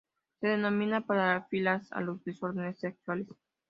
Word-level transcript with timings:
Se 0.39 0.47
denominan 0.47 1.05
parafilias 1.05 1.91
a 1.91 2.01
los 2.01 2.23
desórdenes 2.23 2.79
sexuales. 2.79 3.27